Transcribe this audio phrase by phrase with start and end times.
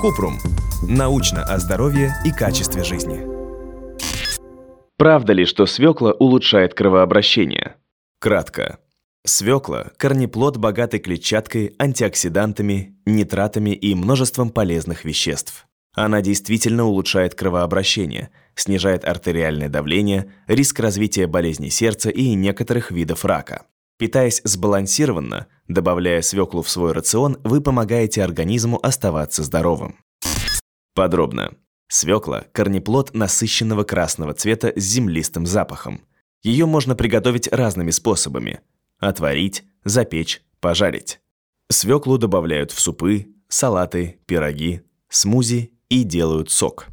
[0.00, 0.38] Купрум.
[0.88, 3.20] Научно о здоровье и качестве жизни.
[4.96, 7.76] Правда ли, что свекла улучшает кровообращение?
[8.18, 8.78] Кратко.
[9.26, 15.66] Свекла– корнеплод, богатый клетчаткой, антиоксидантами, нитратами и множеством полезных веществ.
[15.92, 23.66] Она действительно улучшает кровообращение, снижает артериальное давление, риск развития болезней сердца и некоторых видов рака.
[24.00, 29.98] Питаясь сбалансированно, добавляя свеклу в свой рацион, вы помогаете организму оставаться здоровым.
[30.94, 31.52] Подробно.
[31.86, 36.00] Свекла– корнеплод насыщенного красного цвета с землистым запахом.
[36.42, 38.60] Ее можно приготовить разными способами–
[38.98, 41.20] отварить, запечь, пожарить.
[41.68, 44.80] Свеклу добавляют в супы, салаты, пироги,
[45.10, 46.86] смузи и делают сок.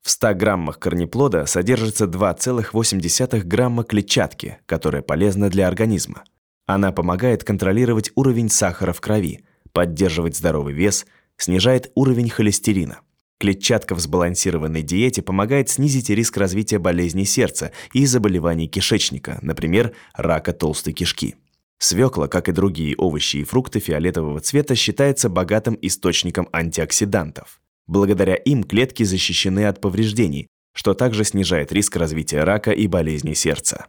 [0.00, 6.24] В 100 граммах корнеплода содержится 2,8 грамма клетчатки, которая полезна для организма.
[6.66, 11.06] Она помогает контролировать уровень сахара в крови, поддерживать здоровый вес,
[11.36, 13.00] снижает уровень холестерина.
[13.38, 20.52] Клетчатка в сбалансированной диете помогает снизить риск развития болезней сердца и заболеваний кишечника, например, рака
[20.52, 21.36] толстой кишки.
[21.78, 27.60] Свекла, как и другие овощи и фрукты фиолетового цвета, считается богатым источником антиоксидантов.
[27.86, 33.86] Благодаря им клетки защищены от повреждений, что также снижает риск развития рака и болезней сердца.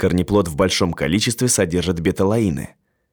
[0.00, 2.70] Корнеплод в большом количестве содержит беталоины.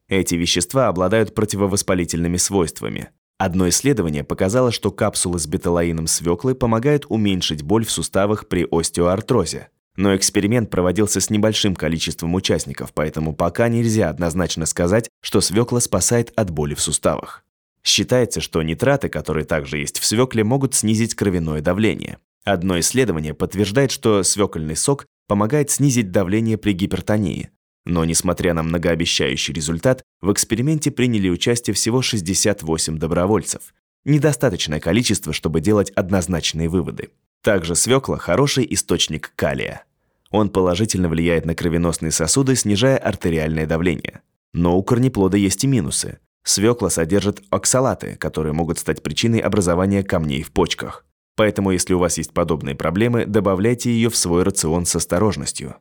[0.07, 3.09] Эти вещества обладают противовоспалительными свойствами.
[3.37, 9.67] Одно исследование показало, что капсулы с беталоином свеклы помогают уменьшить боль в суставах при остеоартрозе.
[9.97, 16.31] Но эксперимент проводился с небольшим количеством участников, поэтому пока нельзя однозначно сказать, что свекла спасает
[16.37, 17.43] от боли в суставах.
[17.83, 22.19] Считается, что нитраты, которые также есть в свекле, могут снизить кровяное давление.
[22.45, 27.51] Одно исследование подтверждает, что свекольный сок помогает снизить давление при гипертонии.
[27.85, 33.73] Но, несмотря на многообещающий результат, в эксперименте приняли участие всего 68 добровольцев.
[34.03, 37.09] Недостаточное количество, чтобы делать однозначные выводы.
[37.41, 39.83] Также свекла– хороший источник калия.
[40.31, 44.21] Он положительно влияет на кровеносные сосуды, снижая артериальное давление.
[44.53, 46.19] Но у корнеплода есть и минусы.
[46.43, 51.05] Свекла содержит оксалаты, которые могут стать причиной образования камней в почках.
[51.37, 55.75] Поэтому, если у вас есть подобные проблемы, добавляйте ее в свой рацион с осторожностью.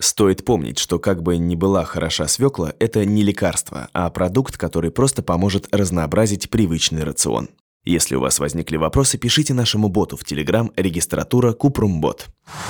[0.00, 4.92] Стоит помнить, что как бы ни была хороша свекла, это не лекарство, а продукт, который
[4.92, 7.48] просто поможет разнообразить привычный рацион.
[7.84, 12.28] Если у вас возникли вопросы, пишите нашему боту в Telegram регистратура Купрумбот.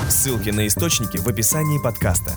[0.09, 2.33] Ссылки на источники в описании подкаста.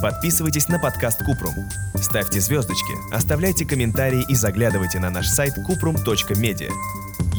[0.00, 1.54] Подписывайтесь на подкаст Купрум.
[1.96, 6.70] Ставьте звездочки, оставляйте комментарии и заглядывайте на наш сайт kuprum.media.